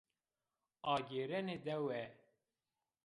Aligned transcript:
Agêrenê 0.93 1.57
dewe 1.65 2.03